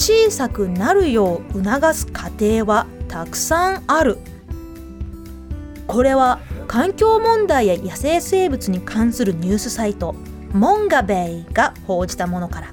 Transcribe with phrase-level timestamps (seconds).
[0.00, 4.16] 小さくなるよう促す過程はたくさんある。
[5.86, 10.14] これは環境問題や野生生物に関するニュースサイト
[10.52, 12.68] モンガベイが報じたものから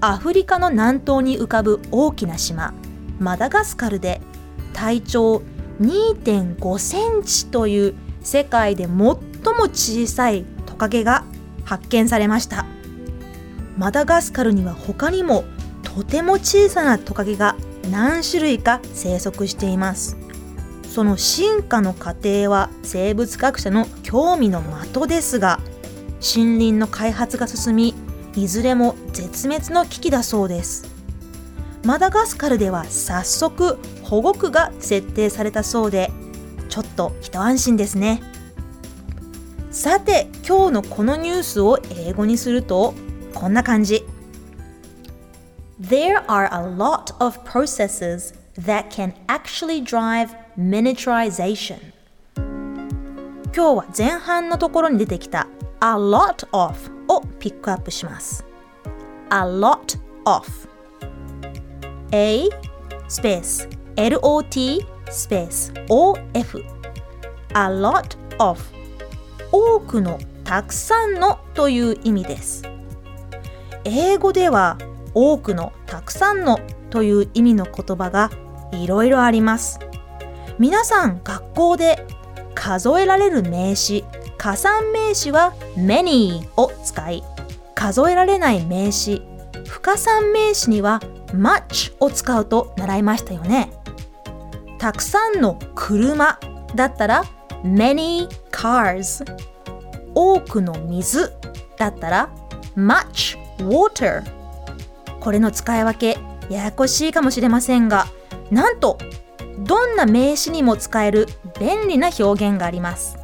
[0.00, 2.72] アフリカの南東に浮かぶ大きな島
[3.18, 4.20] マダガスカルで
[4.72, 5.42] 体長
[5.80, 9.16] 2.5センチという世界で最も
[9.72, 11.24] 小さいトカゲが
[11.64, 12.64] 発見されました
[13.76, 15.42] マダガスカルには他にも
[15.98, 17.56] とても小さなトカゲが
[17.90, 20.16] 何種類か生息しています。
[20.84, 25.58] その進化の過程は生物学者の興味の的ですが
[26.20, 27.94] 森林の開発が進み
[28.36, 30.86] いずれも絶滅の危機だそうです。
[31.82, 36.12] マダガスカルでは早速保護区が設定されたそうで
[36.68, 38.22] ちょっと一安心ですね。
[39.72, 42.94] さて今日のこのニュースを英語にすると
[43.34, 44.06] こんな感じ。
[45.80, 51.78] There are a lot of processes that can actually drive miniaturization
[52.34, 55.46] 今日は前半のところに出てきた
[55.78, 56.74] a lot of
[57.06, 58.44] をピックアップします
[59.30, 60.44] a lot of
[62.10, 62.48] a
[63.06, 66.64] スペース lot スペース of
[67.54, 68.60] a lot of
[69.52, 72.64] 多くのたくさんのという意味です
[73.84, 74.76] 英語では
[75.20, 76.60] 多くのたくさんの
[76.90, 78.30] という意味の言葉が
[78.70, 79.80] いろいろあります。
[80.60, 82.06] 皆さん学校で
[82.54, 84.04] 数えられる名詞
[84.36, 87.24] 加算名詞は many を使い
[87.74, 89.22] 数えられない名詞
[89.66, 91.00] 不可算名詞には
[91.32, 93.72] much を使うと習いましたよね。
[94.78, 96.38] たくさんの車
[96.76, 97.24] だったら
[97.64, 99.24] many cars
[100.14, 101.32] 多くの水
[101.76, 102.30] だったら
[102.76, 104.37] much water
[105.20, 108.06] これの使い分けややこしいかもしれませんが
[108.50, 108.98] なんと
[109.60, 111.26] どんな名詞にも使える
[111.60, 113.18] 便利な表現があります。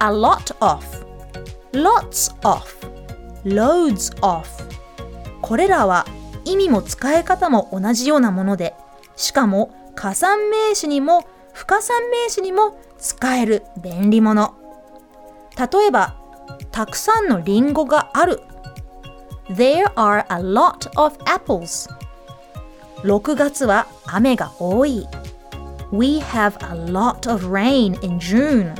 [0.00, 0.84] A lot of
[1.72, 2.64] lots of
[3.44, 4.46] loads of
[5.42, 6.06] これらは
[6.44, 8.74] 意味も使い方も同じようなもので
[9.16, 14.54] しかも加算名詞にも不可算名詞にも使える便利物
[15.58, 16.16] 例えば
[16.70, 18.40] たくさんのリンゴがある
[19.50, 21.88] There are a lot of apples
[23.02, 25.06] 6月は雨が多い
[25.92, 28.74] We have a lot of rain in June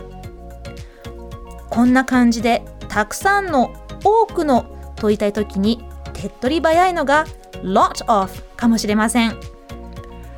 [1.68, 4.62] こんな感じでたくさんの多くの
[4.96, 7.26] と言いたいときに手っ取り早いのが
[7.62, 9.36] lot of かもしれません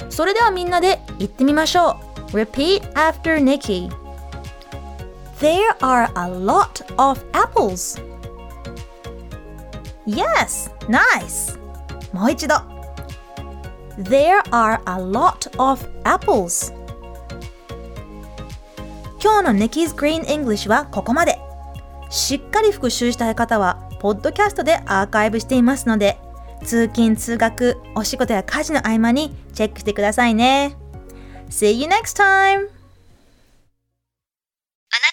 [0.08, 2.00] それではみんなで言ってみましょ
[2.32, 3.88] う Repeat after Nikki
[5.38, 8.00] There are a lot of apples
[10.06, 11.59] Yes, nice.
[12.12, 12.55] もう一度。
[13.99, 16.72] There are a lot of apples.
[19.22, 21.39] 今日の Nikki's Green English はここまで。
[22.11, 26.19] しっかり復習したい方はポッドキャストでアーカイブしていますので
[26.65, 30.77] 通勤通学お仕事や家事の合間にチェックしてくださいね。
[31.50, 32.23] See you next time!
[32.23, 32.69] あな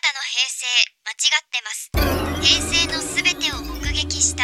[0.01, 0.65] たの平成
[1.03, 1.91] 間違ってます。
[2.41, 4.43] 平成のすべてを目撃した